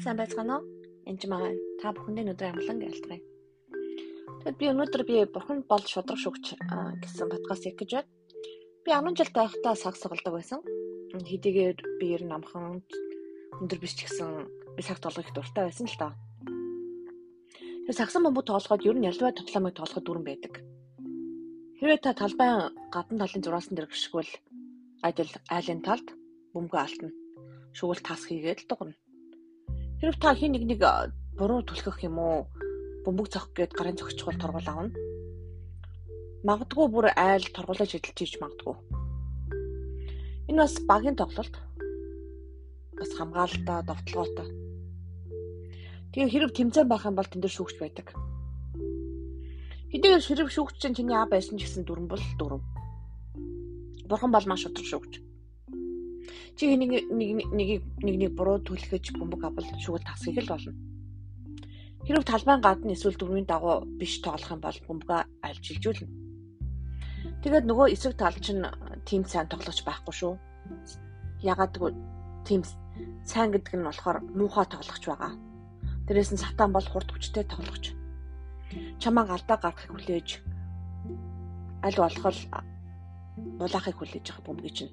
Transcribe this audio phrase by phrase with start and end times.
[0.00, 0.64] Сайн байцгаана уу?
[1.04, 3.20] Энд маань та бүхэндээ өнөөдөр амглан айлтгая.
[4.40, 8.08] Тэгэд би өнөөдөр би бурхан бол шудраг шүгч гэсэн подкаст хийх гэж байна.
[8.80, 10.64] Би 10 жил байхдаа сагс тоглодог байсан.
[11.12, 12.80] Хэдийгээр би ер нь амхан
[13.60, 16.16] өндөр биш ч гэсэн би сагс тоглох их дуртай байсан л та.
[17.84, 20.64] Тэгээ сагсан бамбуу тоглоход ер нь ялваа тоглоомыг тоглоход дүрэн байдаг.
[21.76, 24.32] Хэрвээ та талбайн гадна талын зураасан дээр гიშгвэл
[25.04, 26.08] адил айлын талд
[26.56, 27.12] бөмбөгөө алтна.
[27.76, 28.96] Шүгэл тас хийгээд л дугна
[30.00, 30.80] Хэрв та хин нэг нэг
[31.36, 32.48] буруу түлхэх юм уу?
[33.04, 34.96] Бөмбөг цохих гээд гарын зөгчгөл тургуул авна.
[36.40, 38.80] Магадгүй бүр айл тургуулж эдэлж ийж магадгүй.
[40.48, 41.52] Энэ бас багийн тоглолт.
[42.96, 44.48] Бас хамгаалалтаа, довтлогоотой.
[46.16, 48.16] Тэгээ хэрэг тэмцээн байх юм бол тэн дээр шүүгч байдаг.
[49.92, 52.64] Хэдийгээр ширв шүүгч чинь чиний аа байсан ч гэсэн дүрэн бол дүрэн.
[54.08, 55.29] Бурхан бол маш өдөр шүүгч.
[56.56, 57.30] Чи нэг нэг
[58.02, 60.72] нэг нэг буруу түлхэж бөмбөг авал шүгэл тасхийг л болно.
[62.04, 66.08] Хэрвээ талбайн гадна эсвэл дөрвийн дагуу биш тоолох юм бол бөмбөгөө альж илжүүлнэ.
[67.44, 68.64] Тэгээд нөгөө эсрэг тал чинь
[69.04, 70.34] тим сайн тоглож байхгүй шүү.
[71.44, 71.96] Ягаад гэвэл
[72.44, 72.60] тим
[73.24, 75.32] сайн гэдэг нь болохоор муухай тоглогч байгаа.
[76.08, 77.92] Тэрээс нь сатан бол хурд хүчтэй тоглогч.
[79.00, 80.28] Чамаа алдаа гаргахыг хүлээж
[81.84, 82.20] аль болох
[83.60, 84.92] булаахыг хүлээж байгаа бөмбөг чинь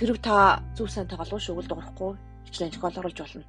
[0.00, 2.16] Тэрв та зүв сайн тоглох шүгэл дуурахгүй
[2.48, 3.44] хичнээн шоколоруулж болно.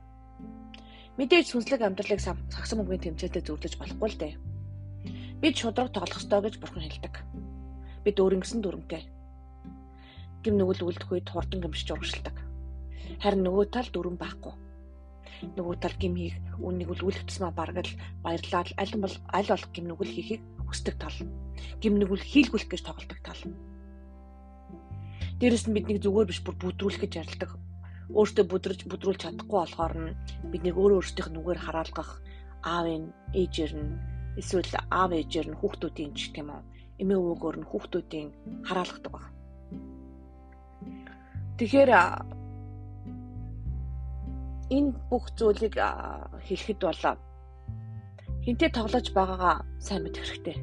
[1.15, 4.33] Мэдээж сүнслэг амьдралыг сагсан мөнгөний тэмцээлтэд зөвлөж болохгүй л дээ.
[5.39, 7.15] Бид шудраг тоглох ёстой гэж бурхан хэлдэг.
[8.03, 9.07] Бид өөрөнгөсөн дүрмтэй.
[10.43, 12.35] Гим нүгэл үлдэх үед хурдан гимшиж урагшилдаг.
[13.23, 14.51] Харин нөгөө тал дүрм байхгүй.
[15.55, 17.95] Нөгөө тал гимхийг үннийг үлгүүлэх тусмаа бараг л
[18.27, 21.15] баярлаад аль бол аль болох гим нүгэл хийхийг хүсдэг тал.
[21.79, 23.39] Гим нүгэл хийлгүүлэх гэж тоглодог тал.
[25.41, 27.57] Дээрэс нь биднийг зүгээр биш бүр бүдрүүлэх гэж ярилдаг.
[28.13, 30.13] Өөртөө бүдрэж бүдрүүлж чадахгүй болохоор нь
[30.53, 32.21] биднийг өөрөө өөрсдийнх нүгээр хараалгах
[32.61, 33.97] аавын ээжээр нь
[34.37, 36.61] эсвэл аав ээжээр нь хүүхдүүдийн ч тийм үү
[37.01, 38.29] эмээ өвөөгөөр нь хүүхдүүдийн
[38.69, 39.25] хараалгадаг баг.
[41.57, 41.89] Тэгэхээр
[44.77, 45.73] энэ бүх зүйлийг
[46.45, 47.01] хэлэхэд бол
[48.45, 50.57] хинтээ тоглож байгаагаа сайн мэдэх хэрэгтэй.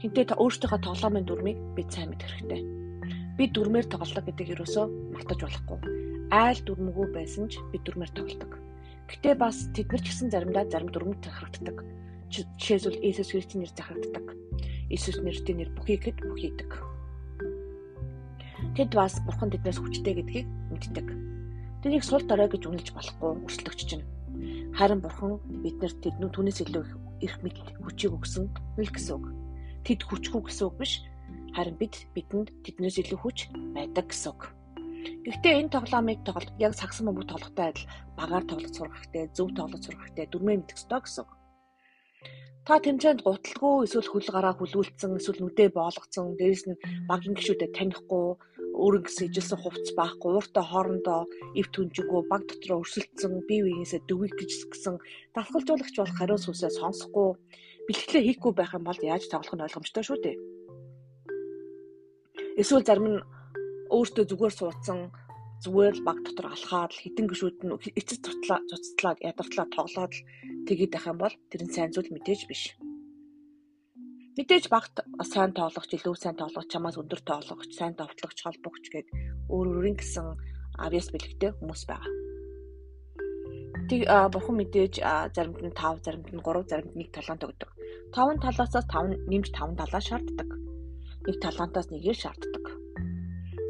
[0.00, 2.79] Хинтээ өөртөөхөө тоглоомын дүрмийг бид сайн мэдэх хэрэгтэй
[3.40, 5.80] би дүрмээр тоглолоо гэдэг ерөөсөө мартаж болохгүй.
[6.28, 8.60] Айл дүрмгүй байсан ч би дүрмээр тоглодог.
[9.08, 11.80] Гэтэ бас тэд нар ч гэсэн заримдаа зарим дүрмэд харагддаг.
[12.28, 14.26] Жишээлбэл Иесус Христийн нэр захирагддаг.
[14.92, 16.70] Иесус нэртэй нэр бүхийгэд бүхийдэг.
[18.76, 21.08] Тэд бас бурхан тэднээс хүчтэй гэдгийг мэддэг.
[21.80, 24.04] Тэнийг сул дорой гэж үнэлж болохгүй өрсөлдөгч чинь.
[24.76, 26.84] Харин бурхан биднэрт тэднүү түүнээс илүү
[27.24, 29.24] их мэдл хүчийг өгсөн л гэсэн үг.
[29.88, 31.00] Тэд хүчгүй гэсэн үг биш
[31.56, 33.38] харин бид бидэнд тэднээс илүү хүч
[33.76, 34.42] байдаг гэсэн үг.
[35.24, 37.86] Гэхдээ энэ тоглоомыг тоглох яг сагсан бөмбөг тоглохтой адил
[38.18, 41.30] багаар тоглох хэрэгтэй, зөв тоглох хэрэгтэй, дүрмээ мэдэх ёстой гэсэн үг.
[42.68, 48.26] Та тэмцээнд гуталгүй эсвэл хөл гараа хүлүүлсэн, эсвэл нүдээ боолгоцсон, дээрэс нь багийн гişүүдэд танихгүй,
[48.76, 51.20] өөрөнгө гэсэн ижилсэн хувцс байхгүй, ууртаа хоорондоо
[51.56, 55.00] эв түнжигөө баг дотроо өрсөлдсөн, бие биенээсээ дөвийг гिचсэн,
[55.34, 57.28] давхалжуулагч болох хариу сүнсээ сонсохгүй,
[57.88, 60.36] бэлтгэлээ хийхгүй байх юм бол яаж тоглох нь ойлгомжтой шүү дээ.
[62.58, 63.20] Эсвэл зарим нь
[63.94, 64.98] өөртөө зүгээр суудсан
[65.62, 70.24] зүгээр л баг дотор алхаад л хитэн гişүүд нь эцэс тутлаа цуцтлаад ядартлаа тоглоод л
[70.66, 72.74] тэгээд байх юм бол тэр нь сайн зүйл мэдээж биш.
[74.38, 74.94] Мэдээж багт
[75.26, 79.08] сайн тоглогч, илүү сайн тоглогч, чамаас өндөр тоглогч, сайн довтлогч, холбогч гээд
[79.52, 80.26] өөр өөрийн гэсэн
[80.80, 82.14] авьяас бэлэгтэй хүмүүс байгаа.
[83.90, 84.00] Тэг
[84.32, 84.94] бурхан мэдээж
[85.34, 87.70] заримд нь 5, заримд нь 3, заримд нь 1 талаан тогтдог.
[88.14, 90.59] 5 талаасаас 5 нэмж 5 талаа шаарддаг
[91.26, 92.64] нэг талантаас нэгээр шаарддаг.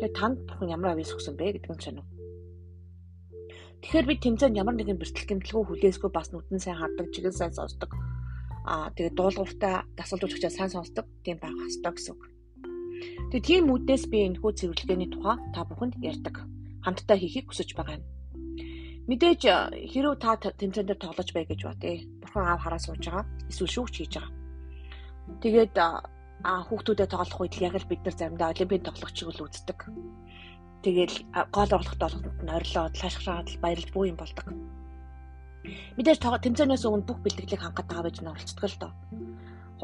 [0.01, 2.07] Тэгээ танд бүхэн ямар авьяас өгсөн бэ гэдэг нь сонир.
[3.81, 7.91] Тэгэхээр би тэмцээнд ямар нэгэн бэртэл гэмтэлгүй хүлээсгүй бас нүдэн сайн хардаг, чиглэл сайн сонсдог.
[8.69, 12.23] Аа тэгээ дуулууртай дасгалжуулагчаа сайн сонсдог тийм байх хэрэгтэй гэсэн үг.
[13.33, 16.45] Тэгээ тийм үднээс би энэ хүү цэвэрлэгээний тухай та бүхэнд ярьдаг.
[16.85, 18.05] Хамтдаа хийхийг хүсэж байгаа юм.
[19.09, 19.43] Мэдээж
[19.91, 21.83] хэрв та тэмцээнд дээр тоглож бай гэж бат.
[22.21, 23.25] Бурхан аав хараа сууж байгаа.
[23.49, 24.33] Эсвэл шүүгч хийж байгаа.
[25.41, 25.75] Тэгээд
[26.43, 29.79] а хүүхдүүдэд тоглох үед яг л бид нар заримдаа олимпийн тоглогчийг л үздэг.
[30.81, 31.17] Тэгэл
[31.53, 34.47] гол орлогот олгоход нь орилоод лашграад баярлж бүү юм болдог.
[36.01, 38.93] Мэдээж тэмцээнээс өмнө бүх бэлтгэлийг хангах таав гэж оролцдог л доо.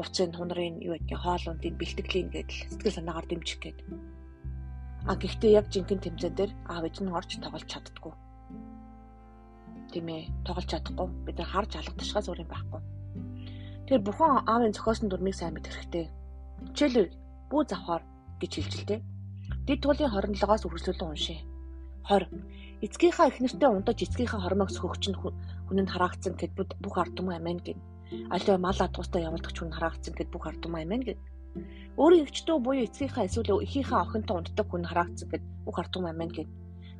[0.01, 3.79] Хувцсын тунрын юу гэдгийг хоолундын бэлтгэлийн гэдэл сэтгэл санаагаар дэмжих гээд.
[5.05, 8.13] А гэхдээ яг жинхэнэ тэмцээн дээр аав ээж нь орж тоглож чаддгүй.
[9.93, 11.07] Тийм ээ, тоглож чадахгүй.
[11.25, 12.81] Бид нар харж алгадчихгаас өөр юм байхгүй.
[13.85, 16.05] Тэгэхээр бурхан аавын зохиосон дүрмийг сайн мэдэх хэрэгтэй
[16.65, 17.05] Хичээлээ
[17.49, 18.03] бүү завхаар
[18.41, 19.01] гэж хэлж л дээ.
[19.67, 21.41] Дэд туулын 27-оос үргэлжлүүлэн уншия.
[22.07, 22.31] 20.
[22.85, 27.79] Эцгийнхаа эхнэртэй ундаж эцгийнхаа хормоог сөхөгч нь хүнд хараагдсан гэд бүх ард түмэн амин гин.
[28.31, 31.19] Аливаа мал адгуустай явуулдаг хүн хараагдсан гэд бүх ард түмэн амин гин.
[31.99, 36.31] Өөрийн эгчдөө буюу эцгийнхаа эсвэл эхийнхээ охинтой унддаг хүн хараагдсан гэд бүх ард түмэн амин
[36.31, 36.47] гин.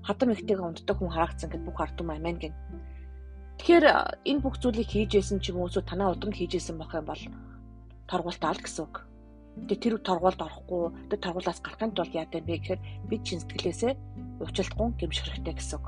[0.04, 2.54] Хадам ихтэйгээ унддаг хүн хараагдсан гэд бүх ард түмэн амин гин.
[3.58, 3.86] Тэгэхээр
[4.30, 7.24] энэ бүх зүйлийг хийжсэн ч юм уу танаа удам хийжсэн байх юм бол
[8.10, 8.96] торгуултаа л гэсэн үг.
[9.66, 13.94] Тэгээ тэр торгуулд орохгүй, тэр торгуулаас гарахын тулд яадаг бэ гэхээр бид чин сэтгэлээсээ
[14.40, 15.88] уучлалтгүй гэмших хэрэгтэй гэсэн үг.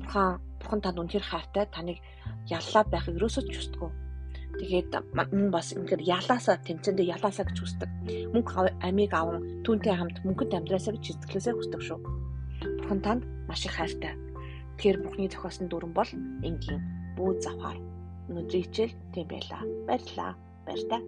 [0.00, 1.98] Бурхан бурхан танд үнэхэр хайртай таныг
[2.48, 3.90] яллаад байхыг юусоо ч хүсдэггүй.
[4.54, 7.90] Тэгээд мөн бас ингээд ялаасаа тэмцэндээ ялаасаа гэж хүсдэг.
[8.32, 11.98] Мөнгө амийг аван түүнтэй хамт мөнгөд амьдраасаа гэж сэтгэлээсээ хүсдэг шүү.
[12.78, 14.14] Бурхан танд маш их хайртай.
[14.78, 16.10] Тэгэхээр Бурхны зохиосон дүрэн бол
[16.46, 16.82] энгийн
[17.18, 17.78] бүү завхаар.
[18.30, 19.62] Өнөөдрийн хичээл тийм байлаа.
[19.86, 20.32] Баярлалаа.
[20.66, 20.98] Баяр та.